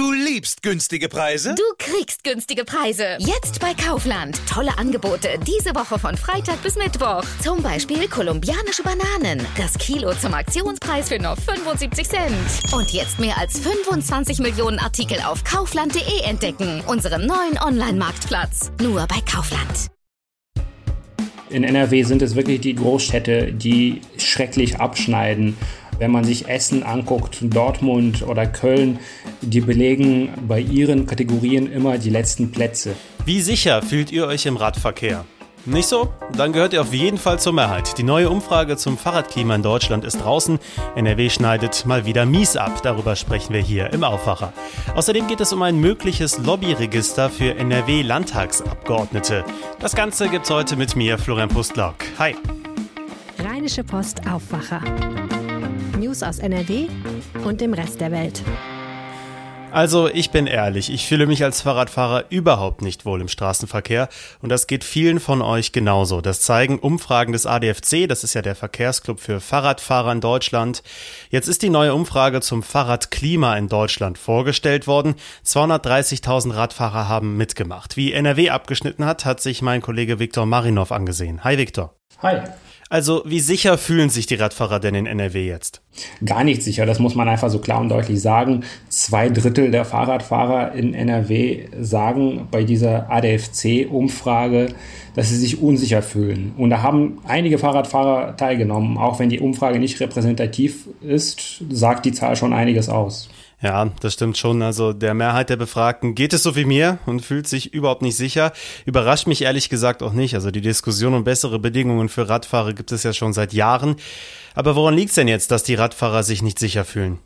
Du 0.00 0.12
liebst 0.12 0.62
günstige 0.62 1.10
Preise? 1.10 1.54
Du 1.54 1.62
kriegst 1.76 2.24
günstige 2.24 2.64
Preise. 2.64 3.18
Jetzt 3.18 3.60
bei 3.60 3.74
Kaufland. 3.74 4.40
Tolle 4.48 4.78
Angebote 4.78 5.28
diese 5.46 5.74
Woche 5.74 5.98
von 5.98 6.16
Freitag 6.16 6.62
bis 6.62 6.76
Mittwoch. 6.76 7.22
Zum 7.42 7.62
Beispiel 7.62 8.08
kolumbianische 8.08 8.82
Bananen. 8.82 9.46
Das 9.58 9.74
Kilo 9.74 10.14
zum 10.14 10.32
Aktionspreis 10.32 11.10
für 11.10 11.18
nur 11.18 11.36
75 11.36 12.08
Cent. 12.08 12.72
Und 12.72 12.90
jetzt 12.94 13.20
mehr 13.20 13.36
als 13.36 13.58
25 13.58 14.38
Millionen 14.38 14.78
Artikel 14.78 15.18
auf 15.20 15.44
kaufland.de 15.44 16.22
entdecken. 16.22 16.82
Unseren 16.86 17.26
neuen 17.26 17.58
Online-Marktplatz. 17.62 18.72
Nur 18.80 19.06
bei 19.06 19.20
Kaufland. 19.30 19.90
In 21.50 21.62
NRW 21.62 22.04
sind 22.04 22.22
es 22.22 22.36
wirklich 22.36 22.62
die 22.62 22.76
Großstädte, 22.76 23.52
die 23.52 24.00
schrecklich 24.16 24.80
abschneiden. 24.80 25.58
Wenn 26.00 26.12
man 26.12 26.24
sich 26.24 26.48
Essen 26.48 26.82
anguckt, 26.82 27.40
Dortmund 27.42 28.22
oder 28.26 28.46
Köln, 28.46 28.98
die 29.42 29.60
belegen 29.60 30.30
bei 30.48 30.58
ihren 30.58 31.06
Kategorien 31.06 31.70
immer 31.70 31.98
die 31.98 32.08
letzten 32.08 32.50
Plätze. 32.50 32.94
Wie 33.26 33.42
sicher 33.42 33.82
fühlt 33.82 34.10
ihr 34.10 34.26
euch 34.26 34.46
im 34.46 34.56
Radverkehr? 34.56 35.26
Nicht 35.66 35.88
so? 35.88 36.10
Dann 36.34 36.54
gehört 36.54 36.72
ihr 36.72 36.80
auf 36.80 36.94
jeden 36.94 37.18
Fall 37.18 37.38
zur 37.38 37.52
Mehrheit. 37.52 37.98
Die 37.98 38.02
neue 38.02 38.30
Umfrage 38.30 38.78
zum 38.78 38.96
Fahrradklima 38.96 39.54
in 39.54 39.62
Deutschland 39.62 40.06
ist 40.06 40.16
draußen. 40.24 40.58
NRW 40.96 41.28
schneidet 41.28 41.84
mal 41.84 42.06
wieder 42.06 42.24
mies 42.24 42.56
ab. 42.56 42.80
Darüber 42.82 43.14
sprechen 43.14 43.52
wir 43.52 43.60
hier 43.60 43.92
im 43.92 44.02
Aufwacher. 44.02 44.54
Außerdem 44.94 45.26
geht 45.26 45.42
es 45.42 45.52
um 45.52 45.60
ein 45.60 45.78
mögliches 45.78 46.38
Lobbyregister 46.38 47.28
für 47.28 47.56
NRW-Landtagsabgeordnete. 47.56 49.44
Das 49.80 49.94
Ganze 49.94 50.30
gibt's 50.30 50.48
heute 50.48 50.76
mit 50.76 50.96
mir, 50.96 51.18
Florian 51.18 51.50
Pustlock. 51.50 51.96
Hi. 52.18 52.34
Rheinische 53.38 53.84
Post 53.84 54.26
Aufwacher. 54.26 54.80
News 56.00 56.22
aus 56.22 56.38
NRW 56.38 56.88
und 57.44 57.60
dem 57.60 57.74
Rest 57.74 58.00
der 58.00 58.10
Welt. 58.10 58.42
Also, 59.72 60.08
ich 60.08 60.30
bin 60.30 60.48
ehrlich, 60.48 60.92
ich 60.92 61.06
fühle 61.06 61.26
mich 61.26 61.44
als 61.44 61.62
Fahrradfahrer 61.62 62.24
überhaupt 62.30 62.82
nicht 62.82 63.04
wohl 63.04 63.20
im 63.20 63.28
Straßenverkehr 63.28 64.08
und 64.42 64.48
das 64.48 64.66
geht 64.66 64.82
vielen 64.82 65.20
von 65.20 65.42
euch 65.42 65.70
genauso. 65.70 66.20
Das 66.20 66.40
zeigen 66.40 66.80
Umfragen 66.80 67.32
des 67.32 67.46
ADFC, 67.46 68.08
das 68.08 68.24
ist 68.24 68.34
ja 68.34 68.42
der 68.42 68.56
Verkehrsclub 68.56 69.20
für 69.20 69.40
Fahrradfahrer 69.40 70.10
in 70.10 70.20
Deutschland. 70.20 70.82
Jetzt 71.28 71.46
ist 71.46 71.62
die 71.62 71.70
neue 71.70 71.94
Umfrage 71.94 72.40
zum 72.40 72.64
Fahrradklima 72.64 73.56
in 73.56 73.68
Deutschland 73.68 74.18
vorgestellt 74.18 74.88
worden. 74.88 75.14
230.000 75.46 76.54
Radfahrer 76.56 77.08
haben 77.08 77.36
mitgemacht. 77.36 77.96
Wie 77.96 78.12
NRW 78.12 78.50
abgeschnitten 78.50 79.04
hat, 79.04 79.24
hat 79.24 79.40
sich 79.40 79.62
mein 79.62 79.82
Kollege 79.82 80.18
Viktor 80.18 80.46
Marinov 80.46 80.90
angesehen. 80.90 81.44
Hi 81.44 81.58
Viktor. 81.58 81.94
Hi. 82.22 82.40
Also, 82.92 83.22
wie 83.24 83.38
sicher 83.38 83.78
fühlen 83.78 84.10
sich 84.10 84.26
die 84.26 84.34
Radfahrer 84.34 84.80
denn 84.80 84.96
in 84.96 85.06
NRW 85.06 85.46
jetzt? 85.46 85.80
Gar 86.24 86.42
nicht 86.42 86.60
sicher, 86.60 86.86
das 86.86 86.98
muss 86.98 87.14
man 87.14 87.28
einfach 87.28 87.48
so 87.48 87.60
klar 87.60 87.80
und 87.80 87.88
deutlich 87.88 88.20
sagen. 88.20 88.64
Zwei 88.88 89.28
Drittel 89.28 89.70
der 89.70 89.84
Fahrradfahrer 89.84 90.72
in 90.72 90.92
NRW 90.92 91.68
sagen 91.80 92.48
bei 92.50 92.64
dieser 92.64 93.08
ADFC-Umfrage, 93.08 94.74
dass 95.14 95.28
sie 95.28 95.36
sich 95.36 95.62
unsicher 95.62 96.02
fühlen. 96.02 96.52
Und 96.58 96.70
da 96.70 96.82
haben 96.82 97.18
einige 97.28 97.58
Fahrradfahrer 97.58 98.36
teilgenommen. 98.36 98.98
Auch 98.98 99.20
wenn 99.20 99.28
die 99.28 99.38
Umfrage 99.38 99.78
nicht 99.78 100.00
repräsentativ 100.00 100.88
ist, 101.00 101.62
sagt 101.70 102.06
die 102.06 102.12
Zahl 102.12 102.34
schon 102.34 102.52
einiges 102.52 102.88
aus. 102.88 103.28
Ja, 103.62 103.90
das 104.00 104.14
stimmt 104.14 104.38
schon. 104.38 104.62
Also 104.62 104.94
der 104.94 105.12
Mehrheit 105.12 105.50
der 105.50 105.56
Befragten 105.56 106.14
geht 106.14 106.32
es 106.32 106.42
so 106.42 106.56
wie 106.56 106.64
mir 106.64 106.98
und 107.04 107.20
fühlt 107.20 107.46
sich 107.46 107.74
überhaupt 107.74 108.00
nicht 108.00 108.16
sicher. 108.16 108.52
Überrascht 108.86 109.26
mich 109.26 109.42
ehrlich 109.42 109.68
gesagt 109.68 110.02
auch 110.02 110.14
nicht. 110.14 110.34
Also 110.34 110.50
die 110.50 110.62
Diskussion 110.62 111.12
um 111.12 111.24
bessere 111.24 111.58
Bedingungen 111.58 112.08
für 112.08 112.28
Radfahrer 112.28 112.72
gibt 112.72 112.90
es 112.90 113.02
ja 113.02 113.12
schon 113.12 113.34
seit 113.34 113.52
Jahren. 113.52 113.96
Aber 114.54 114.76
woran 114.76 114.94
liegt 114.94 115.10
es 115.10 115.14
denn 115.16 115.28
jetzt, 115.28 115.50
dass 115.50 115.62
die 115.62 115.74
Radfahrer 115.74 116.22
sich 116.22 116.42
nicht 116.42 116.58
sicher 116.58 116.84
fühlen? 116.86 117.18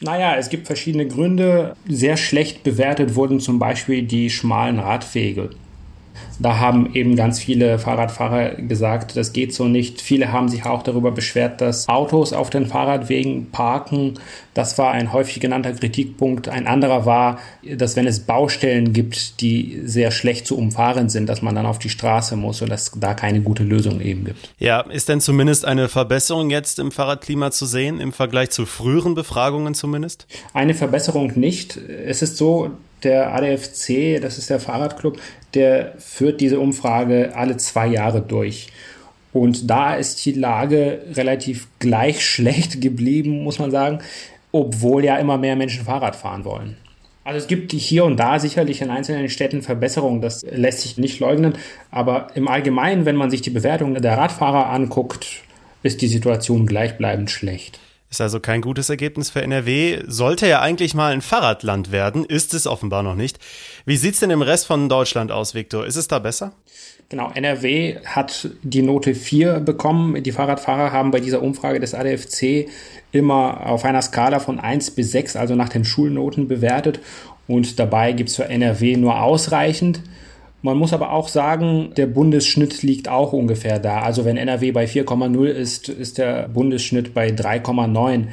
Naja, 0.00 0.36
es 0.36 0.50
gibt 0.50 0.66
verschiedene 0.66 1.08
Gründe. 1.08 1.74
Sehr 1.88 2.18
schlecht 2.18 2.62
bewertet 2.62 3.14
wurden 3.14 3.40
zum 3.40 3.58
Beispiel 3.58 4.02
die 4.02 4.28
schmalen 4.28 4.78
Radwege. 4.78 5.50
Da 6.40 6.58
haben 6.58 6.94
eben 6.94 7.16
ganz 7.16 7.40
viele 7.40 7.78
Fahrradfahrer 7.78 8.50
gesagt, 8.56 9.16
das 9.16 9.32
geht 9.32 9.52
so 9.52 9.64
nicht. 9.66 10.00
Viele 10.00 10.32
haben 10.32 10.48
sich 10.48 10.64
auch 10.66 10.82
darüber 10.82 11.10
beschwert, 11.10 11.60
dass 11.60 11.88
Autos 11.88 12.32
auf 12.32 12.50
den 12.50 12.66
Fahrradwegen 12.66 13.50
parken. 13.50 14.14
Das 14.54 14.78
war 14.78 14.92
ein 14.92 15.12
häufig 15.12 15.40
genannter 15.40 15.72
Kritikpunkt. 15.72 16.48
Ein 16.48 16.66
anderer 16.66 17.06
war, 17.06 17.38
dass 17.76 17.96
wenn 17.96 18.06
es 18.06 18.20
Baustellen 18.20 18.92
gibt, 18.92 19.40
die 19.40 19.80
sehr 19.84 20.10
schlecht 20.10 20.46
zu 20.46 20.56
umfahren 20.56 21.08
sind, 21.08 21.28
dass 21.28 21.42
man 21.42 21.54
dann 21.54 21.66
auf 21.66 21.78
die 21.78 21.88
Straße 21.88 22.36
muss 22.36 22.62
und 22.62 22.70
dass 22.70 22.92
da 22.96 23.14
keine 23.14 23.40
gute 23.40 23.64
Lösung 23.64 24.00
eben 24.00 24.24
gibt. 24.24 24.50
Ja, 24.58 24.80
ist 24.80 25.08
denn 25.08 25.20
zumindest 25.20 25.64
eine 25.64 25.88
Verbesserung 25.88 26.50
jetzt 26.50 26.78
im 26.78 26.92
Fahrradklima 26.92 27.50
zu 27.50 27.66
sehen, 27.66 28.00
im 28.00 28.12
Vergleich 28.12 28.50
zu 28.50 28.64
früheren 28.64 29.14
Befragungen 29.14 29.74
zumindest? 29.74 30.26
Eine 30.54 30.74
Verbesserung 30.74 31.32
nicht. 31.38 31.76
Es 31.76 32.22
ist 32.22 32.36
so, 32.36 32.70
der 33.04 33.34
ADFC, 33.34 34.20
das 34.20 34.38
ist 34.38 34.50
der 34.50 34.60
Fahrradclub, 34.60 35.20
der 35.54 35.94
führt 35.98 36.40
diese 36.40 36.60
Umfrage 36.60 37.32
alle 37.34 37.56
zwei 37.56 37.86
Jahre 37.86 38.20
durch. 38.20 38.68
Und 39.32 39.70
da 39.70 39.94
ist 39.94 40.24
die 40.24 40.32
Lage 40.32 41.02
relativ 41.12 41.68
gleich 41.78 42.24
schlecht 42.26 42.80
geblieben, 42.80 43.42
muss 43.42 43.58
man 43.58 43.70
sagen, 43.70 44.00
obwohl 44.52 45.04
ja 45.04 45.16
immer 45.16 45.38
mehr 45.38 45.56
Menschen 45.56 45.84
Fahrrad 45.84 46.16
fahren 46.16 46.44
wollen. 46.44 46.76
Also 47.24 47.38
es 47.38 47.46
gibt 47.46 47.72
hier 47.72 48.06
und 48.06 48.16
da 48.16 48.38
sicherlich 48.38 48.80
in 48.80 48.88
einzelnen 48.88 49.28
Städten 49.28 49.60
Verbesserungen, 49.60 50.22
das 50.22 50.46
lässt 50.50 50.80
sich 50.80 50.96
nicht 50.96 51.20
leugnen, 51.20 51.58
aber 51.90 52.28
im 52.34 52.48
Allgemeinen, 52.48 53.04
wenn 53.04 53.16
man 53.16 53.30
sich 53.30 53.42
die 53.42 53.50
Bewertung 53.50 53.94
der 53.94 54.16
Radfahrer 54.16 54.70
anguckt, 54.70 55.42
ist 55.82 56.00
die 56.00 56.08
Situation 56.08 56.64
gleichbleibend 56.64 57.30
schlecht. 57.30 57.80
Ist 58.10 58.22
also 58.22 58.40
kein 58.40 58.62
gutes 58.62 58.88
Ergebnis 58.88 59.28
für 59.28 59.42
NRW. 59.42 60.02
Sollte 60.06 60.48
ja 60.48 60.62
eigentlich 60.62 60.94
mal 60.94 61.12
ein 61.12 61.20
Fahrradland 61.20 61.92
werden, 61.92 62.24
ist 62.24 62.54
es 62.54 62.66
offenbar 62.66 63.02
noch 63.02 63.14
nicht. 63.14 63.38
Wie 63.84 63.98
sieht's 63.98 64.20
denn 64.20 64.30
im 64.30 64.40
Rest 64.40 64.66
von 64.66 64.88
Deutschland 64.88 65.30
aus, 65.30 65.54
Viktor? 65.54 65.84
Ist 65.84 65.96
es 65.96 66.08
da 66.08 66.18
besser? 66.18 66.52
Genau, 67.10 67.30
NRW 67.34 67.96
hat 68.04 68.50
die 68.62 68.82
Note 68.82 69.14
4 69.14 69.60
bekommen. 69.60 70.22
Die 70.22 70.32
Fahrradfahrer 70.32 70.92
haben 70.92 71.10
bei 71.10 71.20
dieser 71.20 71.42
Umfrage 71.42 71.80
des 71.80 71.94
ADFC 71.94 72.68
immer 73.12 73.66
auf 73.66 73.84
einer 73.84 74.02
Skala 74.02 74.40
von 74.40 74.58
1 74.58 74.90
bis 74.92 75.12
6, 75.12 75.36
also 75.36 75.54
nach 75.54 75.68
den 75.68 75.84
Schulnoten 75.84 76.48
bewertet. 76.48 77.00
Und 77.46 77.78
dabei 77.78 78.12
gibt's 78.12 78.36
für 78.36 78.44
NRW 78.44 78.96
nur 78.96 79.22
ausreichend. 79.22 80.00
Man 80.60 80.76
muss 80.76 80.92
aber 80.92 81.12
auch 81.12 81.28
sagen, 81.28 81.92
der 81.96 82.06
Bundesschnitt 82.06 82.82
liegt 82.82 83.08
auch 83.08 83.32
ungefähr 83.32 83.78
da. 83.78 84.00
Also 84.00 84.24
wenn 84.24 84.36
NRW 84.36 84.72
bei 84.72 84.86
4,0 84.86 85.46
ist, 85.46 85.88
ist 85.88 86.18
der 86.18 86.48
Bundesschnitt 86.48 87.14
bei 87.14 87.28
3,9. 87.28 88.28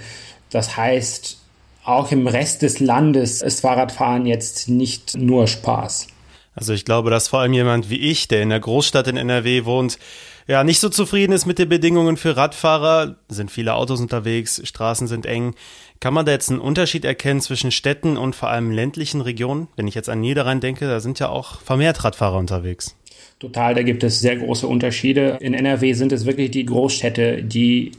Das 0.49 0.75
heißt, 0.75 1.37
auch 1.83 2.11
im 2.11 2.25
Rest 2.25 2.63
des 2.63 2.79
Landes 2.79 3.43
ist 3.43 3.61
Fahrradfahren 3.61 4.25
jetzt 4.25 4.69
nicht 4.69 5.15
nur 5.15 5.47
Spaß. 5.47 6.07
Also 6.55 6.73
ich 6.73 6.85
glaube, 6.85 7.11
dass 7.11 7.27
vor 7.27 7.41
allem 7.41 7.53
jemand 7.53 7.89
wie 7.89 7.99
ich, 7.99 8.27
der 8.27 8.41
in 8.41 8.49
der 8.49 8.59
Großstadt 8.59 9.07
in 9.07 9.17
NRW 9.17 9.65
wohnt, 9.65 9.99
ja, 10.47 10.63
nicht 10.63 10.79
so 10.79 10.89
zufrieden 10.89 11.33
ist 11.33 11.47
mit 11.47 11.57
den 11.57 11.69
Bedingungen 11.69 12.17
für 12.17 12.37
Radfahrer, 12.37 13.15
sind 13.29 13.49
viele 13.49 13.73
Autos 13.73 13.99
unterwegs, 13.99 14.61
Straßen 14.63 15.07
sind 15.07 15.25
eng. 15.25 15.55
Kann 15.99 16.13
man 16.13 16.25
da 16.25 16.31
jetzt 16.31 16.49
einen 16.49 16.59
Unterschied 16.59 17.05
erkennen 17.05 17.41
zwischen 17.41 17.71
Städten 17.71 18.17
und 18.17 18.35
vor 18.35 18.49
allem 18.49 18.71
ländlichen 18.71 19.21
Regionen? 19.21 19.67
Wenn 19.75 19.87
ich 19.87 19.95
jetzt 19.95 20.09
an 20.09 20.21
Niederrhein 20.21 20.59
denke, 20.59 20.87
da 20.87 20.99
sind 20.99 21.19
ja 21.19 21.29
auch 21.29 21.61
vermehrt 21.61 22.03
Radfahrer 22.03 22.37
unterwegs. 22.37 22.95
Total, 23.39 23.75
da 23.75 23.83
gibt 23.83 24.03
es 24.03 24.19
sehr 24.19 24.37
große 24.37 24.67
Unterschiede. 24.67 25.37
In 25.41 25.53
NRW 25.53 25.93
sind 25.93 26.11
es 26.11 26.25
wirklich 26.25 26.51
die 26.51 26.65
Großstädte, 26.65 27.43
die 27.43 27.91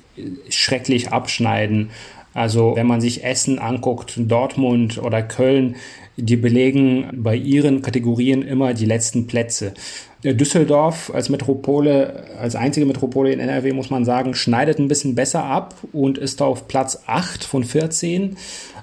schrecklich 0.48 1.10
abschneiden. 1.12 1.90
Also 2.32 2.76
wenn 2.76 2.86
man 2.86 3.00
sich 3.00 3.24
Essen 3.24 3.58
anguckt, 3.58 4.14
Dortmund 4.16 4.98
oder 4.98 5.22
Köln, 5.22 5.76
die 6.16 6.36
belegen 6.36 7.08
bei 7.12 7.36
ihren 7.36 7.82
Kategorien 7.82 8.42
immer 8.42 8.74
die 8.74 8.86
letzten 8.86 9.26
Plätze. 9.26 9.74
Düsseldorf 10.24 11.10
als 11.14 11.28
Metropole, 11.28 12.24
als 12.40 12.56
einzige 12.56 12.86
Metropole 12.86 13.32
in 13.32 13.40
NRW, 13.40 13.72
muss 13.72 13.90
man 13.90 14.04
sagen, 14.04 14.34
schneidet 14.34 14.78
ein 14.78 14.88
bisschen 14.88 15.14
besser 15.14 15.44
ab 15.44 15.74
und 15.92 16.18
ist 16.18 16.42
auf 16.42 16.68
Platz 16.68 17.02
8 17.06 17.44
von 17.44 17.64
14. 17.64 18.36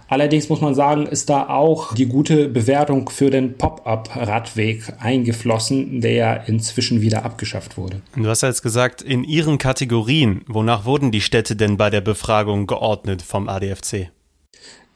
Allerdings 0.08 0.50
muss 0.50 0.62
man 0.62 0.76
sagen, 0.76 1.08
ist 1.08 1.30
da 1.30 1.50
auch 1.50 1.96
die 1.96 2.06
gute 2.06 2.48
Bewertung 2.48 3.10
für 3.10 3.32
den 3.32 3.58
Pop-up-Radweg 3.58 4.94
eingeflossen, 5.00 6.02
der 6.02 6.12
ja 6.12 6.34
inzwischen 6.34 7.02
wieder 7.02 7.26
abgeschafft 7.26 7.78
wurde. 7.78 8.02
Du 8.16 8.28
hast 8.28 8.44
ja 8.44 8.50
jetzt 8.50 8.62
gesagt, 8.62 9.02
in 9.02 9.24
ihren 9.24 9.58
Kategorien, 9.58 10.42
wonach 10.48 10.86
wurden 10.86 11.12
die 11.12 11.22
Städte 11.22 11.56
denn 11.56 11.78
bei 11.78 11.90
der 11.90 12.02
Befragung 12.02 12.68
geordnet 12.68 13.22
vom 13.22 13.50
ADFC? 13.50 14.12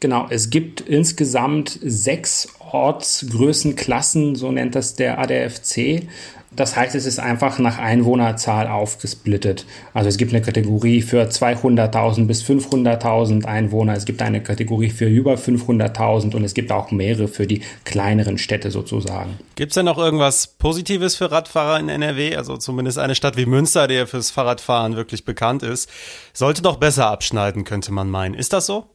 Genau, 0.00 0.28
es 0.30 0.50
gibt 0.50 0.80
insgesamt 0.80 1.80
sechs 1.82 2.48
Ortsgrößenklassen, 2.60 4.36
so 4.36 4.52
nennt 4.52 4.76
das 4.76 4.94
der 4.94 5.18
ADFC. 5.18 6.06
Das 6.50 6.76
heißt, 6.76 6.94
es 6.94 7.04
ist 7.04 7.20
einfach 7.20 7.58
nach 7.58 7.78
Einwohnerzahl 7.78 8.68
aufgesplittet. 8.68 9.66
Also 9.92 10.08
es 10.08 10.16
gibt 10.16 10.32
eine 10.32 10.42
Kategorie 10.42 11.02
für 11.02 11.22
200.000 11.22 12.26
bis 12.26 12.42
500.000 12.42 13.44
Einwohner, 13.44 13.94
es 13.94 14.06
gibt 14.06 14.22
eine 14.22 14.42
Kategorie 14.42 14.90
für 14.90 15.06
über 15.06 15.34
500.000 15.34 16.34
und 16.34 16.44
es 16.44 16.54
gibt 16.54 16.72
auch 16.72 16.90
mehrere 16.90 17.28
für 17.28 17.46
die 17.46 17.62
kleineren 17.84 18.38
Städte 18.38 18.70
sozusagen. 18.70 19.38
Gibt 19.56 19.72
es 19.72 19.74
denn 19.74 19.84
noch 19.84 19.98
irgendwas 19.98 20.46
Positives 20.46 21.16
für 21.16 21.30
Radfahrer 21.30 21.78
in 21.80 21.88
NRW? 21.88 22.36
Also 22.36 22.56
zumindest 22.56 22.98
eine 22.98 23.14
Stadt 23.14 23.36
wie 23.36 23.46
Münster, 23.46 23.86
die 23.86 23.94
ja 23.94 24.06
fürs 24.06 24.30
Fahrradfahren 24.30 24.96
wirklich 24.96 25.24
bekannt 25.24 25.62
ist, 25.62 25.90
sollte 26.32 26.62
doch 26.62 26.76
besser 26.76 27.08
abschneiden, 27.08 27.64
könnte 27.64 27.92
man 27.92 28.08
meinen. 28.08 28.34
Ist 28.34 28.52
das 28.52 28.66
so? 28.66 28.86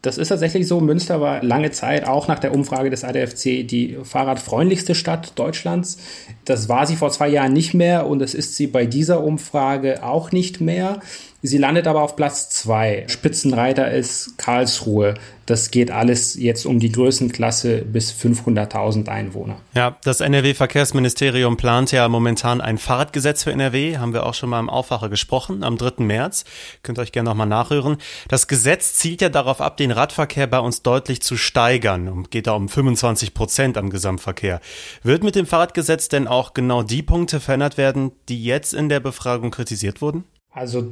Das 0.00 0.16
ist 0.16 0.28
tatsächlich 0.28 0.68
so. 0.68 0.80
Münster 0.80 1.20
war 1.20 1.42
lange 1.42 1.70
Zeit 1.70 2.06
auch 2.06 2.28
nach 2.28 2.38
der 2.38 2.54
Umfrage 2.54 2.88
des 2.88 3.04
ADFC 3.04 3.66
die 3.66 3.98
fahrradfreundlichste 4.02 4.94
Stadt 4.94 5.32
Deutschlands. 5.36 5.98
Das 6.44 6.68
war 6.68 6.86
sie 6.86 6.96
vor 6.96 7.10
zwei 7.10 7.28
Jahren 7.28 7.52
nicht 7.52 7.74
mehr 7.74 8.06
und 8.06 8.20
das 8.20 8.34
ist 8.34 8.56
sie 8.56 8.68
bei 8.68 8.86
dieser 8.86 9.22
Umfrage 9.24 10.04
auch 10.04 10.30
nicht 10.30 10.60
mehr. 10.60 11.00
Sie 11.40 11.58
landet 11.58 11.86
aber 11.86 12.02
auf 12.02 12.16
Platz 12.16 12.48
zwei. 12.48 13.04
Spitzenreiter 13.06 13.92
ist 13.92 14.36
Karlsruhe. 14.38 15.14
Das 15.46 15.70
geht 15.70 15.92
alles 15.92 16.34
jetzt 16.34 16.66
um 16.66 16.80
die 16.80 16.90
Größenklasse 16.90 17.82
bis 17.82 18.12
500.000 18.12 19.08
Einwohner. 19.08 19.60
Ja, 19.72 19.96
das 20.02 20.20
NRW-Verkehrsministerium 20.20 21.56
plant 21.56 21.92
ja 21.92 22.08
momentan 22.08 22.60
ein 22.60 22.76
Fahrradgesetz 22.76 23.44
für 23.44 23.52
NRW. 23.52 23.98
Haben 23.98 24.14
wir 24.14 24.26
auch 24.26 24.34
schon 24.34 24.50
mal 24.50 24.58
im 24.58 24.68
Aufwacher 24.68 25.08
gesprochen, 25.08 25.62
am 25.62 25.78
3. 25.78 26.02
März. 26.02 26.44
Könnt 26.82 26.98
ihr 26.98 27.02
euch 27.02 27.12
gerne 27.12 27.30
nochmal 27.30 27.46
nachhören. 27.46 27.98
Das 28.26 28.48
Gesetz 28.48 28.94
zielt 28.94 29.22
ja 29.22 29.28
darauf 29.28 29.60
ab, 29.60 29.76
den 29.76 29.92
Radverkehr 29.92 30.48
bei 30.48 30.58
uns 30.58 30.82
deutlich 30.82 31.22
zu 31.22 31.36
steigern 31.36 32.08
und 32.08 32.32
geht 32.32 32.48
da 32.48 32.52
um 32.52 32.68
25 32.68 33.32
Prozent 33.32 33.78
am 33.78 33.90
Gesamtverkehr. 33.90 34.60
Wird 35.04 35.22
mit 35.22 35.36
dem 35.36 35.46
Fahrradgesetz 35.46 36.08
denn 36.08 36.26
auch 36.26 36.52
genau 36.52 36.82
die 36.82 37.02
Punkte 37.04 37.38
verändert 37.38 37.78
werden, 37.78 38.10
die 38.28 38.42
jetzt 38.42 38.74
in 38.74 38.88
der 38.88 38.98
Befragung 38.98 39.52
kritisiert 39.52 40.02
wurden? 40.02 40.24
Also 40.50 40.88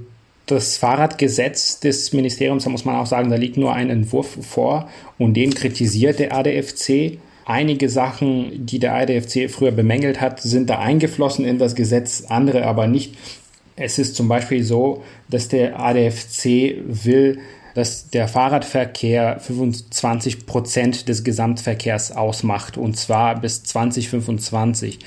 das 0.47 0.77
Fahrradgesetz 0.77 1.81
des 1.81 2.13
Ministeriums, 2.13 2.65
da 2.65 2.71
muss 2.71 2.85
man 2.85 2.97
auch 2.97 3.07
sagen, 3.07 3.31
da 3.31 3.37
liegt 3.37 3.57
nur 3.57 3.75
ein 3.75 3.91
Entwurf 3.91 4.39
vor 4.41 4.89
und 5.19 5.35
den 5.35 5.53
kritisiert 5.53 6.21
der 6.21 6.35
ADFC. 6.37 7.19
Einige 7.45 7.89
Sachen, 7.89 8.67
die 8.67 8.79
der 8.79 8.95
ADFC 8.95 9.51
früher 9.51 9.73
bemängelt 9.73 10.21
hat, 10.21 10.41
sind 10.41 10.71
da 10.71 10.79
eingeflossen 10.79 11.45
in 11.45 11.59
das 11.59 11.75
Gesetz, 11.75 12.25
andere 12.29 12.65
aber 12.65 12.87
nicht. 12.87 13.17
Es 13.75 13.99
ist 13.99 14.17
zum 14.17 14.29
Beispiel 14.29 14.63
so, 14.63 15.03
dass 15.29 15.49
der 15.49 15.79
ADFC 15.79 16.77
will, 16.87 17.39
dass 17.75 18.09
der 18.09 18.27
Fahrradverkehr 18.27 19.39
25 19.39 20.47
Prozent 20.47 21.09
des 21.09 21.25
Gesamtverkehrs 21.25 22.13
ausmacht 22.13 22.79
und 22.79 22.97
zwar 22.97 23.39
bis 23.39 23.65
2025. 23.65 25.01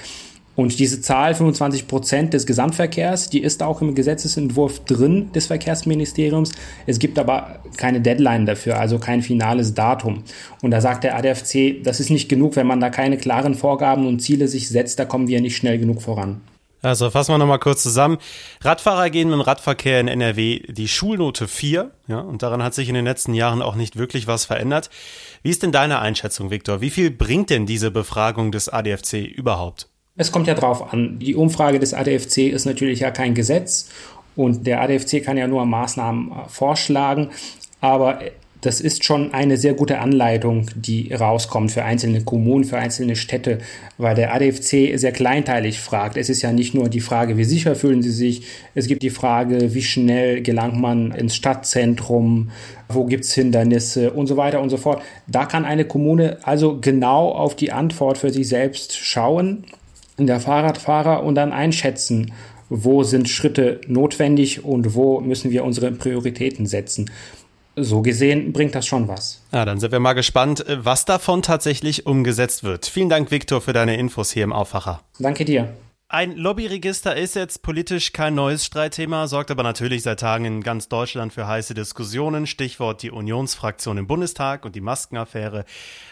Und 0.60 0.78
diese 0.78 1.00
Zahl 1.00 1.36
25 1.36 1.88
Prozent 1.88 2.34
des 2.34 2.46
Gesamtverkehrs, 2.46 3.30
die 3.30 3.42
ist 3.42 3.64
auch 3.64 3.82
im 3.82 3.96
Gesetzesentwurf 3.96 4.84
drin 4.84 5.32
des 5.32 5.48
Verkehrsministeriums. 5.48 6.52
Es 6.86 7.00
gibt 7.00 7.18
aber 7.18 7.62
keine 7.78 8.02
Deadline 8.02 8.46
dafür, 8.46 8.78
also 8.78 9.00
kein 9.00 9.22
finales 9.22 9.74
Datum. 9.74 10.26
Und 10.62 10.72
da 10.72 10.82
sagt 10.82 11.06
der 11.06 11.16
ADFC, 11.16 11.82
das 11.82 12.02
ist 12.02 12.10
nicht 12.10 12.28
genug, 12.28 12.58
wenn 12.58 12.68
man 12.68 12.82
da 12.82 12.90
keine 12.90 13.16
klaren 13.16 13.56
Vorgaben 13.56 14.06
und 14.06 14.20
Ziele 14.20 14.50
sich 14.50 14.68
setzt, 14.68 15.00
da 15.00 15.06
kommen 15.06 15.30
wir 15.30 15.40
nicht 15.40 15.56
schnell 15.56 15.80
genug 15.80 16.02
voran. 16.02 16.42
Also 16.82 17.10
fassen 17.10 17.32
wir 17.34 17.38
nochmal 17.38 17.60
kurz 17.60 17.82
zusammen. 17.82 18.18
Radfahrer 18.60 19.10
gehen 19.12 19.32
im 19.32 19.40
Radverkehr 19.40 20.02
in 20.02 20.10
NRW 20.10 20.64
die 20.68 20.90
Schulnote 20.90 21.48
4, 21.48 21.90
ja, 22.08 22.20
und 22.20 22.44
daran 22.44 22.64
hat 22.64 22.74
sich 22.74 22.90
in 22.90 22.96
den 22.96 23.06
letzten 23.06 23.34
Jahren 23.34 23.62
auch 23.62 23.76
nicht 23.76 23.96
wirklich 23.96 24.28
was 24.28 24.44
verändert. 24.44 24.90
Wie 25.42 25.52
ist 25.52 25.64
denn 25.64 25.72
deine 25.72 26.00
Einschätzung, 26.00 26.52
Viktor? 26.52 26.82
Wie 26.82 26.90
viel 26.90 27.12
bringt 27.12 27.50
denn 27.50 27.66
diese 27.66 27.92
Befragung 27.92 28.52
des 28.52 28.68
ADFC 28.68 29.24
überhaupt? 29.24 29.89
Es 30.20 30.34
kommt 30.34 30.48
ja 30.48 30.54
drauf 30.54 30.92
an. 30.92 31.18
Die 31.20 31.34
Umfrage 31.34 31.80
des 31.80 31.94
ADFC 31.94 32.50
ist 32.50 32.66
natürlich 32.66 33.00
ja 33.00 33.10
kein 33.10 33.34
Gesetz 33.34 33.88
und 34.36 34.68
der 34.68 34.82
ADFC 34.82 35.24
kann 35.24 35.38
ja 35.38 35.48
nur 35.48 35.66
Maßnahmen 35.66 36.32
äh, 36.32 36.50
vorschlagen, 36.50 37.30
aber 37.80 38.20
das 38.60 38.82
ist 38.82 39.06
schon 39.06 39.34
eine 39.34 39.56
sehr 39.56 39.74
gute 39.76 40.00
Anleitung, 40.00 40.66
die 40.76 41.14
rauskommt 41.14 41.72
für 41.72 41.86
einzelne 41.86 42.26
Kommunen, 42.26 42.66
für 42.66 42.78
einzelne 42.78 43.16
Städte, 43.16 43.60
weil 43.98 44.16
der 44.16 44.34
ADFC 44.34 45.00
sehr 45.00 45.14
kleinteilig 45.14 45.80
fragt. 45.80 46.18
Es 46.18 46.28
ist 46.28 46.42
ja 46.42 46.52
nicht 46.52 46.74
nur 46.74 46.90
die 46.90 47.00
Frage, 47.00 47.38
wie 47.38 47.46
sicher 47.46 47.74
fühlen 47.78 48.02
Sie 48.02 48.12
sich, 48.12 48.42
es 48.76 48.88
gibt 48.88 49.02
die 49.04 49.12
Frage, 49.12 49.74
wie 49.74 49.82
schnell 49.82 50.42
gelangt 50.42 50.78
man 50.78 51.12
ins 51.14 51.38
Stadtzentrum, 51.38 52.52
wo 52.90 53.06
gibt's 53.06 53.34
Hindernisse 53.34 54.12
und 54.12 54.28
so 54.28 54.36
weiter 54.36 54.60
und 54.60 54.70
so 54.70 54.76
fort. 54.76 55.02
Da 55.28 55.46
kann 55.46 55.64
eine 55.64 55.86
Kommune 55.86 56.40
also 56.42 56.78
genau 56.82 57.30
auf 57.30 57.56
die 57.56 57.72
Antwort 57.72 58.18
für 58.18 58.32
sich 58.32 58.50
selbst 58.50 58.98
schauen 58.98 59.64
der 60.28 60.40
Fahrradfahrer 60.40 61.24
und 61.24 61.36
dann 61.36 61.52
einschätzen, 61.52 62.34
wo 62.70 63.04
sind 63.04 63.28
Schritte 63.30 63.82
notwendig 63.88 64.64
und 64.64 64.96
wo 64.96 65.20
müssen 65.20 65.52
wir 65.52 65.64
unsere 65.64 65.92
Prioritäten 65.92 66.66
setzen. 66.66 67.10
So 67.76 68.02
gesehen 68.02 68.52
bringt 68.52 68.76
das 68.76 68.86
schon 68.86 69.08
was. 69.08 69.42
Ja, 69.52 69.66
dann 69.66 69.80
sind 69.80 69.92
wir 69.92 70.00
mal 70.00 70.14
gespannt, 70.14 70.66
was 70.68 71.06
davon 71.06 71.42
tatsächlich 71.42 72.06
umgesetzt 72.06 72.64
wird. 72.64 72.86
Vielen 72.86 73.10
Dank, 73.10 73.32
Viktor, 73.32 73.62
für 73.62 73.74
deine 73.74 73.98
Infos 73.98 74.32
hier 74.32 74.44
im 74.44 74.54
Aufwacher. 74.54 75.02
Danke 75.20 75.46
dir. 75.46 75.74
Ein 76.12 76.38
Lobbyregister 76.38 77.16
ist 77.16 77.36
jetzt 77.36 77.62
politisch 77.62 78.14
kein 78.14 78.34
neues 78.34 78.66
Streitthema, 78.66 79.28
sorgt 79.28 79.52
aber 79.52 79.62
natürlich 79.62 80.02
seit 80.02 80.20
Tagen 80.20 80.44
in 80.44 80.64
ganz 80.64 80.90
Deutschland 80.90 81.34
für 81.34 81.46
heiße 81.46 81.76
Diskussionen. 81.76 82.48
Stichwort 82.48 83.04
die 83.04 83.12
Unionsfraktion 83.12 84.00
im 84.00 84.08
Bundestag 84.08 84.66
und 84.66 84.76
die 84.76 84.82
Maskenaffäre. 84.82 85.66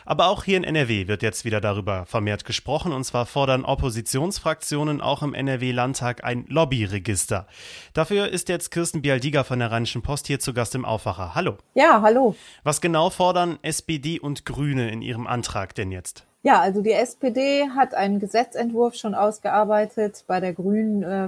Aber 0.06 0.28
auch 0.28 0.44
hier 0.44 0.58
in 0.58 0.64
NRW 0.64 1.08
wird 1.08 1.24
jetzt 1.24 1.46
wieder 1.46 1.62
darüber 1.62 2.06
vermehrt 2.06 2.46
gesprochen. 2.46 2.94
Und 2.94 3.06
zwar 3.06 3.26
fordern 3.26 3.66
Oppositionsfraktionen 3.66 5.02
auch 5.02 5.24
im 5.24 5.34
NRW-Landtag 5.34 6.24
ein 6.24 6.46
Lobbyregister. 6.48 7.48
Dafür 7.94 8.28
ist 8.28 8.50
jetzt 8.50 8.70
Kirsten 8.70 9.02
Bialdiger 9.02 9.44
von 9.44 9.58
der 9.58 9.72
Rheinischen 9.72 10.04
Post 10.04 10.28
hier 10.28 10.40
zu 10.40 10.54
Gast 10.54 10.76
im 10.76 10.86
Aufwacher. 10.86 11.34
Hallo. 11.34 11.58
Ja, 11.74 12.04
hallo. 12.04 12.36
Was 12.64 12.82
genau 12.82 13.10
fordern 13.10 13.58
SPD 13.64 14.20
und 14.20 14.46
Grüne 14.46 14.92
in 14.92 15.02
ihrem 15.02 15.26
Antrag 15.26 15.74
denn 15.74 15.92
jetzt? 15.92 16.28
Ja, 16.48 16.62
also 16.62 16.82
die 16.82 16.94
SPD 16.94 17.72
hat 17.76 17.94
einen 17.94 18.20
Gesetzentwurf 18.20 18.96
schon 18.96 19.16
ausgearbeitet. 19.16 20.24
Bei 20.28 20.40
der 20.40 20.54
Grünen 20.54 21.04
äh, 21.04 21.28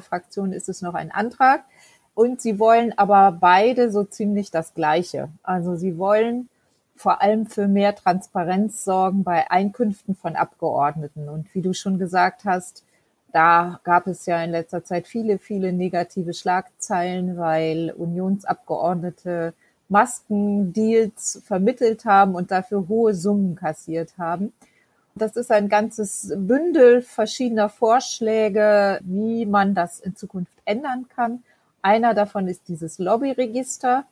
ist 0.55 0.69
es 0.69 0.81
noch 0.81 0.93
ein 0.93 1.11
Antrag. 1.11 1.65
Und 2.15 2.39
sie 2.39 2.57
wollen 2.57 2.97
aber 2.97 3.33
beide 3.33 3.91
so 3.91 4.05
ziemlich 4.05 4.49
das 4.49 4.73
Gleiche. 4.73 5.27
Also 5.43 5.75
sie 5.75 5.97
wollen 5.97 6.47
vor 6.95 7.21
allem 7.21 7.47
für 7.47 7.67
mehr 7.67 7.95
Transparenz 7.95 8.85
sorgen 8.85 9.25
bei 9.25 9.51
Einkünften 9.51 10.15
von 10.15 10.37
Abgeordneten. 10.37 11.27
Und 11.27 11.53
wie 11.53 11.61
du 11.61 11.73
schon 11.73 11.99
gesagt 11.99 12.45
hast, 12.45 12.85
da 13.33 13.81
gab 13.83 14.07
es 14.07 14.25
ja 14.25 14.41
in 14.41 14.51
letzter 14.51 14.85
Zeit 14.85 15.05
viele, 15.05 15.37
viele 15.37 15.73
negative 15.73 16.33
Schlagzeilen, 16.33 17.35
weil 17.35 17.91
Unionsabgeordnete 17.91 19.53
Maskendeals 19.89 21.41
vermittelt 21.43 22.05
haben 22.05 22.35
und 22.35 22.51
dafür 22.51 22.87
hohe 22.87 23.13
Summen 23.13 23.57
kassiert 23.57 24.17
haben. 24.17 24.53
Das 25.19 25.35
ist 25.35 25.51
ein 25.51 25.67
ganzes 25.67 26.33
Bündel 26.33 27.01
verschiedener 27.01 27.67
Vorschläge, 27.67 28.99
wie 29.03 29.45
man 29.45 29.75
das 29.75 29.99
in 29.99 30.15
Zukunft 30.15 30.53
ändern 30.63 31.07
kann. 31.13 31.43
Einer 31.81 32.13
davon 32.13 32.47
ist 32.47 32.69
dieses 32.69 32.99
Lobbyregister. 32.99 34.05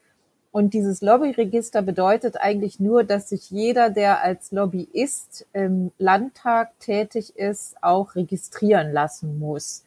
Und 0.51 0.73
dieses 0.73 1.01
Lobbyregister 1.01 1.81
bedeutet 1.81 2.35
eigentlich 2.41 2.81
nur, 2.81 3.05
dass 3.05 3.29
sich 3.29 3.51
jeder, 3.51 3.89
der 3.89 4.21
als 4.21 4.51
Lobbyist 4.51 5.45
im 5.53 5.91
Landtag 5.97 6.77
tätig 6.79 7.37
ist, 7.37 7.81
auch 7.81 8.15
registrieren 8.15 8.91
lassen 8.91 9.39
muss. 9.39 9.85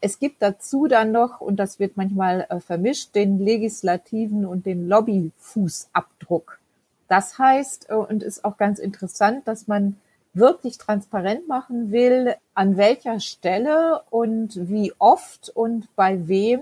Es 0.00 0.18
gibt 0.18 0.40
dazu 0.40 0.86
dann 0.86 1.12
noch, 1.12 1.42
und 1.42 1.56
das 1.56 1.78
wird 1.80 1.98
manchmal 1.98 2.46
äh, 2.48 2.60
vermischt, 2.60 3.14
den 3.14 3.38
legislativen 3.38 4.46
und 4.46 4.64
den 4.64 4.88
Lobbyfußabdruck. 4.88 6.60
Das 7.08 7.38
heißt, 7.38 7.90
äh, 7.90 7.94
und 7.94 8.22
ist 8.22 8.44
auch 8.44 8.56
ganz 8.56 8.78
interessant, 8.78 9.46
dass 9.46 9.68
man 9.68 9.96
wirklich 10.34 10.78
transparent 10.78 11.46
machen 11.46 11.92
will, 11.92 12.34
an 12.54 12.76
welcher 12.76 13.20
Stelle 13.20 14.02
und 14.10 14.68
wie 14.68 14.92
oft 14.98 15.50
und 15.50 15.94
bei 15.94 16.26
wem 16.26 16.60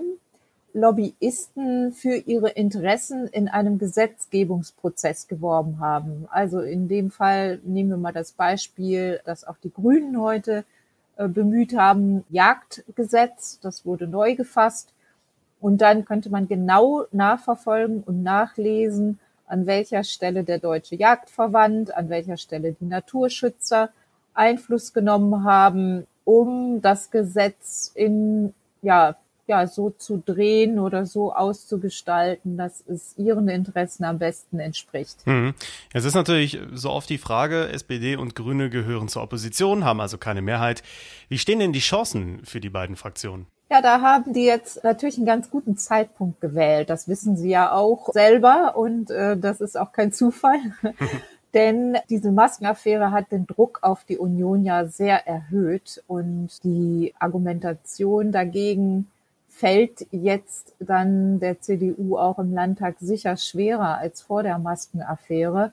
Lobbyisten 0.73 1.91
für 1.91 2.15
ihre 2.15 2.49
Interessen 2.49 3.27
in 3.27 3.49
einem 3.49 3.77
Gesetzgebungsprozess 3.77 5.27
geworben 5.27 5.79
haben. 5.79 6.27
Also 6.29 6.61
in 6.61 6.87
dem 6.87 7.11
Fall 7.11 7.59
nehmen 7.63 7.89
wir 7.89 7.97
mal 7.97 8.13
das 8.13 8.31
Beispiel, 8.31 9.19
dass 9.25 9.43
auch 9.43 9.57
die 9.57 9.73
Grünen 9.73 10.19
heute 10.19 10.63
äh, 11.17 11.27
bemüht 11.27 11.75
haben, 11.75 12.23
Jagdgesetz, 12.29 13.59
das 13.61 13.85
wurde 13.85 14.07
neu 14.07 14.35
gefasst. 14.35 14.93
Und 15.59 15.81
dann 15.81 16.05
könnte 16.05 16.29
man 16.29 16.47
genau 16.47 17.05
nachverfolgen 17.11 18.01
und 18.03 18.23
nachlesen, 18.23 19.19
an 19.51 19.67
welcher 19.67 20.03
Stelle 20.03 20.43
der 20.43 20.59
Deutsche 20.59 20.95
Jagdverband, 20.95 21.93
an 21.93 22.09
welcher 22.09 22.37
Stelle 22.37 22.71
die 22.71 22.85
Naturschützer 22.85 23.89
Einfluss 24.33 24.93
genommen 24.93 25.43
haben, 25.43 26.07
um 26.23 26.81
das 26.81 27.11
Gesetz 27.11 27.91
in, 27.93 28.53
ja, 28.81 29.17
ja, 29.47 29.67
so 29.67 29.89
zu 29.89 30.23
drehen 30.25 30.79
oder 30.79 31.05
so 31.05 31.33
auszugestalten, 31.33 32.55
dass 32.55 32.81
es 32.87 33.17
ihren 33.17 33.49
Interessen 33.49 34.05
am 34.05 34.19
besten 34.19 34.59
entspricht. 34.59 35.27
Mhm. 35.27 35.53
Es 35.91 36.05
ist 36.05 36.15
natürlich 36.15 36.57
so 36.71 36.89
oft 36.89 37.09
die 37.09 37.17
Frage, 37.17 37.67
SPD 37.67 38.15
und 38.15 38.35
Grüne 38.35 38.69
gehören 38.69 39.09
zur 39.09 39.23
Opposition, 39.23 39.83
haben 39.83 39.99
also 39.99 40.17
keine 40.17 40.41
Mehrheit. 40.41 40.83
Wie 41.27 41.37
stehen 41.37 41.59
denn 41.59 41.73
die 41.73 41.79
Chancen 41.79 42.45
für 42.45 42.61
die 42.61 42.69
beiden 42.69 42.95
Fraktionen? 42.95 43.47
Ja, 43.71 43.81
da 43.81 44.01
haben 44.01 44.33
die 44.33 44.43
jetzt 44.43 44.83
natürlich 44.83 45.15
einen 45.15 45.25
ganz 45.25 45.49
guten 45.49 45.77
Zeitpunkt 45.77 46.41
gewählt. 46.41 46.89
Das 46.89 47.07
wissen 47.07 47.37
sie 47.37 47.51
ja 47.51 47.71
auch 47.71 48.11
selber 48.11 48.75
und 48.75 49.09
äh, 49.11 49.37
das 49.37 49.61
ist 49.61 49.77
auch 49.77 49.93
kein 49.93 50.11
Zufall. 50.11 50.59
Denn 51.53 51.97
diese 52.09 52.33
Maskenaffäre 52.33 53.11
hat 53.11 53.31
den 53.31 53.47
Druck 53.47 53.79
auf 53.81 54.03
die 54.03 54.17
Union 54.17 54.65
ja 54.65 54.87
sehr 54.87 55.25
erhöht 55.25 56.03
und 56.07 56.49
die 56.65 57.13
Argumentation 57.17 58.33
dagegen 58.33 59.09
fällt 59.47 60.05
jetzt 60.11 60.73
dann 60.79 61.39
der 61.39 61.61
CDU 61.61 62.17
auch 62.17 62.39
im 62.39 62.53
Landtag 62.53 62.95
sicher 62.99 63.37
schwerer 63.37 63.99
als 63.99 64.21
vor 64.21 64.43
der 64.43 64.59
Maskenaffäre. 64.59 65.71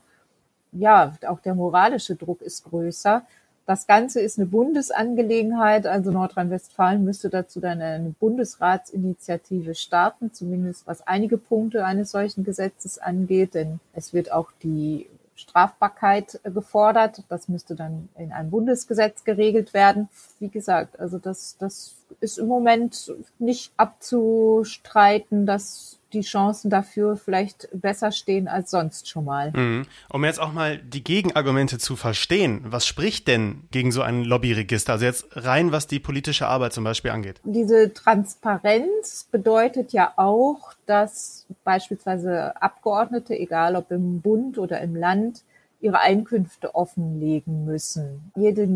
Ja, 0.71 1.15
auch 1.27 1.41
der 1.41 1.57
moralische 1.57 2.15
Druck 2.15 2.43
ist 2.43 2.63
größer. 2.63 3.25
Das 3.69 3.87
Ganze 3.87 4.23
ist 4.23 4.39
eine 4.39 4.47
Bundesangelegenheit, 4.47 5.87
also 5.87 6.11
Nordrhein-Westfalen 6.11 7.05
müsste 7.05 7.29
dazu 7.29 7.61
dann 7.61 7.83
eine 7.83 8.15
Bundesratsinitiative 8.19 9.75
starten, 9.75 10.33
zumindest 10.33 10.87
was 10.87 11.07
einige 11.07 11.37
Punkte 11.37 11.85
eines 11.85 12.11
solchen 12.11 12.45
Gesetzes 12.45 12.99
angeht, 12.99 13.53
denn 13.53 13.81
es 13.93 14.15
wird 14.15 14.33
auch 14.33 14.53
die 14.63 15.07
Strafbarkeit 15.35 16.41
gefordert. 16.45 17.25
Das 17.29 17.49
müsste 17.49 17.75
dann 17.75 18.09
in 18.17 18.33
einem 18.33 18.49
Bundesgesetz 18.49 19.23
geregelt 19.25 19.75
werden. 19.75 20.09
Wie 20.41 20.49
gesagt, 20.49 20.99
also 20.99 21.19
das, 21.19 21.59
das 21.59 21.98
ist 22.21 22.39
im 22.39 22.47
Moment 22.47 23.13
nicht 23.39 23.73
abzustreiten, 23.77 25.47
dass 25.47 25.99
die 26.13 26.23
Chancen 26.23 26.71
dafür 26.71 27.17
vielleicht 27.17 27.69
besser 27.73 28.13
stehen 28.13 28.49
als 28.49 28.71
sonst 28.71 29.09
schon 29.09 29.25
mal. 29.25 29.53
Mhm. 29.53 29.87
Um 30.11 30.25
jetzt 30.25 30.41
auch 30.41 30.53
mal 30.53 30.79
die 30.79 31.05
Gegenargumente 31.05 31.79
zu 31.79 31.97
verstehen, 31.97 32.63
was 32.65 32.87
spricht 32.87 33.29
denn 33.29 33.65
gegen 33.71 33.93
so 33.93 34.03
ein 34.03 34.25
Lobbyregister? 34.25 34.95
Also 34.95 35.05
jetzt 35.05 35.27
rein, 35.33 35.71
was 35.73 35.87
die 35.87 36.01
politische 36.01 36.47
Arbeit 36.47 36.73
zum 36.73 36.85
Beispiel 36.85 37.11
angeht. 37.11 37.41
Diese 37.45 37.93
Transparenz 37.93 39.29
bedeutet 39.31 39.93
ja 39.93 40.13
auch, 40.17 40.73
dass 40.87 41.47
beispielsweise 41.65 42.61
Abgeordnete, 42.61 43.39
egal 43.39 43.77
ob 43.77 43.91
im 43.91 44.21
Bund 44.21 44.59
oder 44.59 44.81
im 44.81 44.97
Land, 44.97 45.43
ihre 45.81 46.01
Einkünfte 46.01 46.75
offenlegen 46.75 47.65
müssen. 47.65 48.33
Jede 48.35 48.67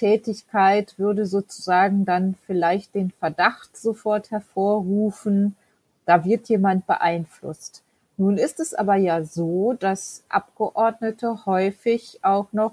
Nebentätigkeit 0.00 0.98
würde 0.98 1.26
sozusagen 1.26 2.04
dann 2.04 2.36
vielleicht 2.46 2.94
den 2.94 3.10
Verdacht 3.10 3.76
sofort 3.76 4.30
hervorrufen, 4.30 5.56
da 6.06 6.24
wird 6.24 6.48
jemand 6.48 6.86
beeinflusst. 6.86 7.82
Nun 8.16 8.36
ist 8.36 8.60
es 8.60 8.74
aber 8.74 8.96
ja 8.96 9.24
so, 9.24 9.74
dass 9.74 10.24
Abgeordnete 10.28 11.46
häufig 11.46 12.18
auch 12.22 12.52
noch 12.52 12.72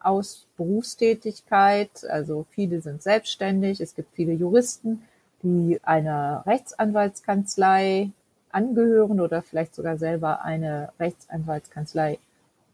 aus 0.00 0.46
Berufstätigkeit, 0.56 2.04
also 2.08 2.46
viele 2.50 2.80
sind 2.80 3.02
selbstständig, 3.02 3.80
es 3.80 3.94
gibt 3.94 4.14
viele 4.14 4.32
Juristen, 4.32 5.02
die 5.42 5.80
einer 5.84 6.42
Rechtsanwaltskanzlei 6.46 8.10
angehören 8.50 9.20
oder 9.20 9.42
vielleicht 9.42 9.74
sogar 9.74 9.98
selber 9.98 10.42
eine 10.42 10.92
Rechtsanwaltskanzlei 10.98 12.18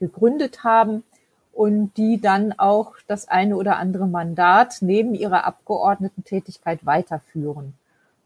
gegründet 0.00 0.64
haben 0.64 1.04
und 1.58 1.96
die 1.96 2.20
dann 2.20 2.52
auch 2.56 2.94
das 3.08 3.26
eine 3.26 3.56
oder 3.56 3.78
andere 3.78 4.06
Mandat 4.06 4.76
neben 4.80 5.16
ihrer 5.16 5.44
Abgeordnetentätigkeit 5.44 6.86
weiterführen. 6.86 7.74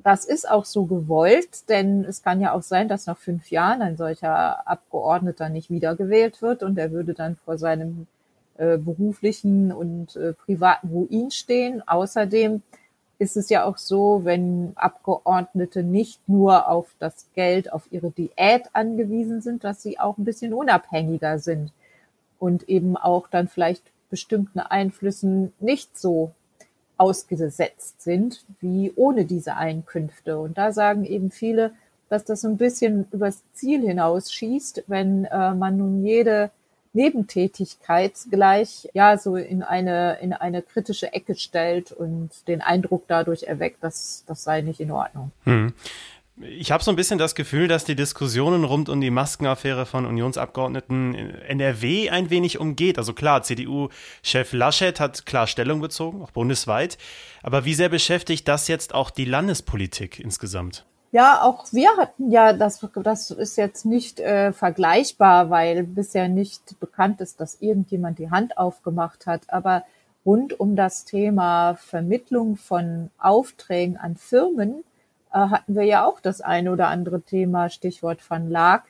Das 0.05 0.27
ist 0.27 0.51
auch 0.51 0.67
so 0.67 0.85
gewollt, 0.85 1.71
denn 1.71 2.05
es 2.05 2.23
kann 2.23 2.43
ja 2.43 2.53
auch 2.53 2.61
sein, 2.61 2.89
dass 2.89 3.07
nach 3.07 3.17
fünf 3.17 3.51
Jahren 3.51 3.81
ein 3.81 3.97
solcher 3.97 4.69
Abgeordneter 4.69 5.49
nicht 5.49 5.71
wiedergewählt 5.71 6.43
wird 6.43 6.62
und 6.62 6.77
er 6.77 6.93
würde 6.93 7.15
dann 7.15 7.37
vor 7.37 7.57
seinem 7.57 8.07
äh, 8.59 8.77
beruflichen 8.77 9.73
und 9.73 10.15
äh, 10.17 10.35
privaten 10.35 10.89
Ruin 10.89 11.31
stehen. 11.31 11.83
Außerdem 11.89 12.61
ist 13.19 13.39
es 13.39 13.49
ja 13.49 13.65
auch 13.65 13.79
so, 13.79 14.27
wenn 14.27 14.73
Abgeordnete 14.75 15.83
nicht 15.83 16.21
nur 16.29 16.69
auf 16.69 16.95
das 16.99 17.29
Geld, 17.35 17.73
auf 17.73 17.91
ihre 17.91 18.11
Diät 18.11 18.65
angewiesen 18.75 19.41
sind, 19.41 19.65
dass 19.65 19.83
sie 19.83 19.99
auch 19.99 20.19
ein 20.19 20.27
bisschen 20.27 20.53
unabhängiger 20.53 21.39
sind 21.39 21.73
und 22.42 22.68
eben 22.68 22.96
auch 22.96 23.28
dann 23.28 23.46
vielleicht 23.46 23.84
bestimmten 24.11 24.58
Einflüssen 24.58 25.52
nicht 25.61 25.96
so 25.96 26.32
ausgesetzt 26.96 28.02
sind 28.02 28.44
wie 28.61 28.92
ohne 28.96 29.26
diese 29.26 29.54
Einkünfte. 29.54 30.38
Und 30.40 30.58
da 30.58 30.72
sagen 30.72 31.04
eben 31.04 31.30
viele, 31.30 31.72
dass 32.08 32.25
das 32.25 32.44
ein 32.44 32.56
bisschen 32.56 33.06
übers 33.12 33.44
Ziel 33.52 33.82
hinausschießt, 33.82 34.84
wenn 34.88 35.25
äh, 35.26 35.54
man 35.54 35.76
nun 35.76 36.04
jede 36.04 36.50
Nebentätigkeit 36.94 38.14
gleich 38.28 38.88
ja 38.92 39.16
so 39.18 39.37
in 39.37 39.62
eine 39.62 40.18
in 40.20 40.32
eine 40.32 40.62
kritische 40.62 41.12
Ecke 41.12 41.37
stellt 41.37 41.92
und 41.92 42.49
den 42.49 42.61
Eindruck 42.61 43.04
dadurch 43.06 43.44
erweckt, 43.44 43.84
dass 43.84 44.25
das 44.26 44.42
sei 44.42 44.62
nicht 44.62 44.80
in 44.80 44.90
Ordnung. 44.90 45.30
Hm. 45.44 45.72
Ich 46.44 46.72
habe 46.72 46.82
so 46.82 46.90
ein 46.90 46.96
bisschen 46.96 47.18
das 47.18 47.34
Gefühl, 47.34 47.68
dass 47.68 47.84
die 47.84 47.94
Diskussionen 47.94 48.64
rund 48.64 48.88
um 48.88 49.00
die 49.00 49.11
Maskenaffäre 49.11 49.87
von 49.87 50.06
Unionsabgeordneten 50.06 51.14
in 51.14 51.30
NRW 51.61 52.11
ein 52.11 52.30
wenig 52.30 52.58
umgeht. 52.58 52.99
Also 52.99 53.12
klar, 53.12 53.42
CDU-Chef 53.42 54.52
Laschet 54.52 54.99
hat 54.99 55.25
klar 55.25 55.46
Stellung 55.46 55.80
bezogen, 55.80 56.22
auch 56.22 56.32
bundesweit. 56.32 56.99
Aber 57.42 57.64
wie 57.64 57.75
sehr 57.75 57.88
beschäftigt 57.88 58.49
das 58.49 58.66
jetzt 58.66 58.94
auch 58.94 59.11
die 59.11 59.25
Landespolitik 59.25 60.18
insgesamt? 60.18 60.84
Ja, 61.12 61.42
auch 61.42 61.66
wir 61.72 61.90
hatten 61.96 62.30
ja, 62.30 62.52
das, 62.52 62.84
das 62.94 63.30
ist 63.30 63.56
jetzt 63.56 63.84
nicht 63.84 64.18
äh, 64.18 64.52
vergleichbar, 64.52 65.50
weil 65.50 65.84
bisher 65.84 66.28
nicht 66.28 66.80
bekannt 66.80 67.20
ist, 67.20 67.40
dass 67.40 67.61
irgendjemand 67.61 68.18
die 68.18 68.30
Hand 68.30 68.58
aufgemacht 68.58 69.26
hat. 69.26 69.42
Aber 69.49 69.84
rund 70.25 70.58
um 70.58 70.75
das 70.75 71.04
Thema 71.04 71.75
Vermittlung 71.75 72.56
von 72.56 73.11
Aufträgen 73.18 73.96
an 73.96 74.16
Firmen 74.16 74.84
hatten 75.33 75.75
wir 75.75 75.85
ja 75.85 76.05
auch 76.05 76.21
das 76.21 76.41
eine 76.41 76.73
oder 76.73 76.89
andere 76.89 77.23
Thema, 77.23 77.71
Stichwort 77.71 78.19
Van 78.29 78.51
Laak. 78.51 78.85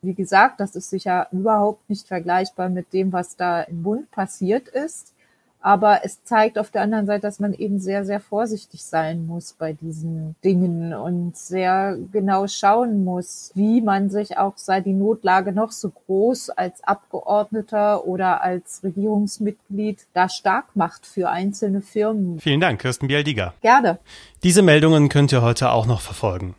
Wie 0.00 0.14
gesagt, 0.14 0.58
das 0.60 0.74
ist 0.74 0.90
sicher 0.90 1.28
überhaupt 1.30 1.88
nicht 1.88 2.08
vergleichbar 2.08 2.68
mit 2.68 2.92
dem, 2.92 3.12
was 3.12 3.36
da 3.36 3.62
im 3.62 3.82
Bund 3.82 4.10
passiert 4.10 4.68
ist. 4.68 5.14
Aber 5.62 6.00
es 6.04 6.24
zeigt 6.24 6.58
auf 6.58 6.70
der 6.70 6.82
anderen 6.82 7.06
Seite, 7.06 7.22
dass 7.22 7.38
man 7.38 7.54
eben 7.54 7.78
sehr, 7.78 8.04
sehr 8.04 8.20
vorsichtig 8.20 8.82
sein 8.82 9.26
muss 9.26 9.52
bei 9.52 9.72
diesen 9.72 10.34
Dingen 10.44 10.92
und 10.92 11.36
sehr 11.36 11.96
genau 12.12 12.48
schauen 12.48 13.04
muss, 13.04 13.52
wie 13.54 13.80
man 13.80 14.10
sich 14.10 14.38
auch, 14.38 14.54
sei 14.56 14.80
die 14.80 14.92
Notlage 14.92 15.52
noch 15.52 15.70
so 15.70 15.90
groß, 15.90 16.50
als 16.50 16.82
Abgeordneter 16.82 18.06
oder 18.06 18.42
als 18.42 18.80
Regierungsmitglied 18.82 20.06
da 20.14 20.28
stark 20.28 20.74
macht 20.74 21.06
für 21.06 21.30
einzelne 21.30 21.80
Firmen. 21.80 22.40
Vielen 22.40 22.60
Dank, 22.60 22.80
Kirsten 22.80 23.06
Bialdiger. 23.06 23.54
Gerne. 23.60 23.98
Diese 24.42 24.62
Meldungen 24.62 25.08
könnt 25.08 25.30
ihr 25.32 25.42
heute 25.42 25.70
auch 25.70 25.86
noch 25.86 26.00
verfolgen. 26.00 26.56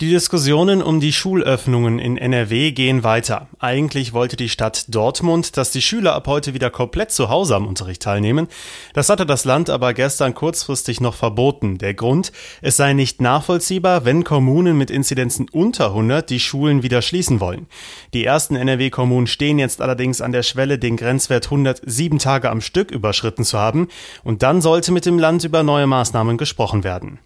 Die 0.00 0.10
Diskussionen 0.10 0.82
um 0.82 0.98
die 0.98 1.12
Schulöffnungen 1.12 2.00
in 2.00 2.16
NRW 2.16 2.72
gehen 2.72 3.04
weiter. 3.04 3.46
Eigentlich 3.60 4.12
wollte 4.12 4.36
die 4.36 4.48
Stadt 4.48 4.86
Dortmund, 4.88 5.56
dass 5.56 5.70
die 5.70 5.80
Schüler 5.80 6.14
ab 6.14 6.26
heute 6.26 6.54
wieder 6.54 6.70
komplett 6.70 7.12
zu 7.12 7.28
Hause 7.28 7.54
am 7.54 7.68
Unterricht 7.68 8.02
teilnehmen. 8.02 8.48
Das 8.94 9.08
hatte 9.08 9.26
das 9.26 9.44
Land 9.44 9.70
aber 9.70 9.94
gestern 9.94 10.34
kurzfristig 10.34 11.00
noch 11.00 11.14
verboten. 11.14 11.78
Der 11.78 11.94
Grund, 11.94 12.32
es 12.62 12.76
sei 12.76 12.94
nicht 12.94 13.20
nachvollziehbar, 13.20 14.04
wenn 14.04 14.24
Kommunen 14.24 14.76
mit 14.76 14.90
Inzidenzen 14.90 15.48
unter 15.48 15.86
100 15.86 16.28
die 16.28 16.40
Schulen 16.40 16.82
wieder 16.82 17.00
schließen 17.00 17.38
wollen. 17.38 17.68
Die 18.12 18.24
ersten 18.24 18.56
NRW-Kommunen 18.56 19.28
stehen 19.28 19.60
jetzt 19.60 19.80
allerdings 19.80 20.20
an 20.20 20.32
der 20.32 20.42
Schwelle, 20.42 20.80
den 20.80 20.96
Grenzwert 20.96 21.44
107 21.44 22.18
Tage 22.18 22.50
am 22.50 22.60
Stück 22.60 22.90
überschritten 22.90 23.44
zu 23.44 23.56
haben. 23.56 23.86
Und 24.24 24.42
dann 24.42 24.60
sollte 24.60 24.90
mit 24.90 25.06
dem 25.06 25.20
Land 25.20 25.44
über 25.44 25.62
neue 25.62 25.86
Maßnahmen 25.86 26.38
gesprochen 26.38 26.82
werden. 26.82 27.20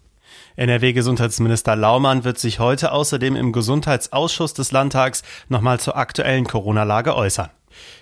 NRW-Gesundheitsminister 0.57 1.75
Laumann 1.75 2.23
wird 2.23 2.39
sich 2.39 2.59
heute 2.59 2.91
außerdem 2.91 3.35
im 3.35 3.51
Gesundheitsausschuss 3.51 4.55
des 4.55 4.71
Landtags 4.71 5.21
nochmal 5.49 5.79
zur 5.79 5.95
aktuellen 5.95 6.45
Corona-Lage 6.45 7.15
äußern. 7.15 7.51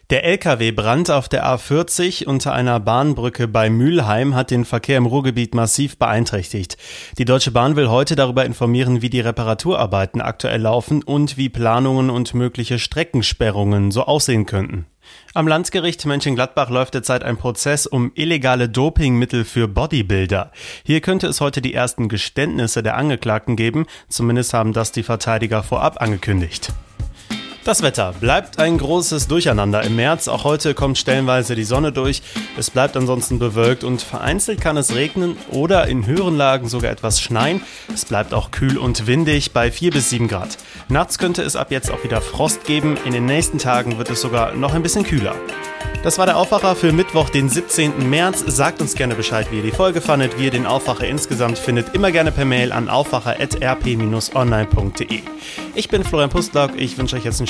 Der 0.10 0.24
Lkw-Brand 0.24 1.12
auf 1.12 1.28
der 1.28 1.46
A40 1.46 2.26
unter 2.26 2.54
einer 2.54 2.80
Bahnbrücke 2.80 3.50
bei 3.50 3.70
Mülheim 3.70 4.36
hat 4.36 4.52
den 4.52 4.64
Verkehr 4.64 4.98
im 4.98 5.06
Ruhrgebiet 5.06 5.54
massiv 5.54 5.98
beeinträchtigt. 5.98 6.78
Die 7.18 7.26
Deutsche 7.26 7.52
Bahn 7.52 7.76
will 7.76 7.90
heute 7.90 8.16
darüber 8.16 8.46
informieren, 8.46 9.02
wie 9.02 9.10
die 9.10 9.20
Reparaturarbeiten 9.20 10.22
aktuell 10.22 10.62
laufen 10.62 11.04
und 11.04 11.36
wie 11.36 11.50
Planungen 11.50 12.10
und 12.10 12.34
mögliche 12.34 12.80
Streckensperrungen 12.80 13.92
so 13.92 14.04
aussehen 14.04 14.46
könnten. 14.46 14.86
Am 15.34 15.48
Landgericht 15.48 16.06
Mönchengladbach 16.06 16.70
läuft 16.70 16.94
derzeit 16.94 17.24
ein 17.24 17.38
Prozess 17.38 17.88
um 17.88 18.12
illegale 18.16 18.70
Dopingmittel 18.70 19.44
für 19.44 19.68
Bodybuilder. 19.68 20.52
Hier 20.84 21.02
könnte 21.02 21.28
es 21.28 21.42
heute 21.42 21.62
die 21.62 21.74
ersten 21.74 22.10
Geständnisse 22.10 22.84
der 22.84 22.98
Angeklagten 22.98 23.56
geben, 23.56 23.86
zumindest 24.08 24.54
haben 24.54 24.74
das 24.74 24.92
die 24.92 25.04
Verteidiger 25.04 25.64
vorab 25.64 26.02
angekündigt. 26.02 26.74
Das 27.66 27.82
Wetter 27.82 28.14
bleibt 28.20 28.60
ein 28.60 28.78
großes 28.78 29.28
Durcheinander 29.28 29.82
im 29.82 29.96
März. 29.96 30.28
Auch 30.28 30.44
heute 30.44 30.76
kommt 30.76 31.00
stellenweise 31.00 31.56
die 31.56 31.64
Sonne 31.64 31.92
durch. 31.92 32.22
Es 32.60 32.70
bleibt 32.70 32.96
ansonsten 32.96 33.40
bewölkt 33.40 33.84
und 33.84 34.04
vereinzelt 34.04 34.62
kann 34.62 34.78
es 34.78 34.94
regnen 34.94 35.36
oder 35.50 35.88
in 35.88 36.06
höheren 36.06 36.38
Lagen 36.38 36.70
sogar 36.70 36.92
etwas 36.92 37.20
schneien. 37.20 37.62
Es 37.92 38.06
bleibt 38.06 38.36
auch 38.36 38.52
kühl 38.52 38.78
und 38.78 39.08
windig 39.08 39.52
bei 39.52 39.72
4 39.72 39.90
bis 39.90 40.12
7 40.12 40.28
Grad. 40.28 40.60
Nachts 40.90 41.18
könnte 41.18 41.42
es 41.42 41.56
ab 41.56 41.72
jetzt 41.72 41.90
auch 41.90 42.04
wieder 42.04 42.22
Frost 42.22 42.66
geben. 42.66 42.98
In 43.04 43.14
den 43.14 43.26
nächsten 43.26 43.58
Tagen 43.58 43.98
wird 43.98 44.12
es 44.12 44.22
sogar 44.22 44.54
noch 44.54 44.76
ein 44.76 44.84
bisschen 44.84 45.04
kühler. 45.04 45.34
Das 46.06 46.18
war 46.20 46.28
der 46.28 46.38
Aufwacher 46.38 46.76
für 46.76 46.94
Mittwoch, 46.94 47.32
den 47.32 47.50
17. 47.50 48.12
März. 48.12 48.44
Sagt 48.46 48.80
uns 48.80 48.94
gerne 48.94 49.16
Bescheid, 49.16 49.48
wie 49.50 49.58
ihr 49.58 49.64
die 49.64 49.72
Folge 49.72 50.02
fandet, 50.02 50.38
wie 50.38 50.46
ihr 50.46 50.52
den 50.52 50.68
Aufwacher 50.68 51.08
insgesamt 51.08 51.58
findet. 51.58 51.96
Immer 51.96 52.12
gerne 52.12 52.32
per 52.32 52.46
Mail 52.46 52.72
an 52.72 52.90
aufwacher.rp-online.de. 52.90 55.22
Ich 55.74 55.90
bin 55.90 56.04
Florian 56.04 56.30
Pustlock. 56.30 56.74
Ich 56.78 57.00
wünsche 57.00 57.16
euch 57.16 57.26
jetzt 57.26 57.40
einen 57.40 57.48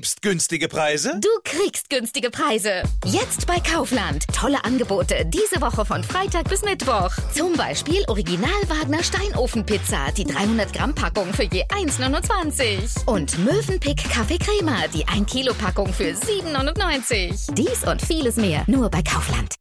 liebst 0.00 0.22
günstige 0.22 0.68
Preise? 0.68 1.20
Du 1.20 1.28
kriegst 1.44 1.90
günstige 1.90 2.30
Preise. 2.30 2.84
Jetzt 3.04 3.46
bei 3.46 3.60
Kaufland. 3.60 4.24
Tolle 4.34 4.64
Angebote 4.64 5.26
diese 5.26 5.60
Woche 5.60 5.84
von 5.84 6.02
Freitag 6.02 6.48
bis 6.48 6.62
Mittwoch. 6.62 7.10
Zum 7.34 7.52
Beispiel 7.52 8.02
Original 8.08 8.62
Wagner 8.68 9.02
Steinofenpizza, 9.02 10.10
die 10.16 10.24
300 10.24 10.72
Gramm 10.72 10.94
Packung 10.94 11.34
für 11.34 11.42
je 11.42 11.64
1,29. 11.64 13.04
Und 13.04 13.38
Möwenpick 13.44 13.98
Kaffee 14.08 14.38
Crema, 14.38 14.88
die 14.88 15.06
1 15.06 15.30
Kilo 15.30 15.52
Packung 15.52 15.92
für 15.92 16.12
7,99. 16.14 17.52
Dies 17.52 17.84
und 17.84 18.00
vieles 18.00 18.36
mehr 18.36 18.64
nur 18.68 18.88
bei 18.88 19.02
Kaufland. 19.02 19.54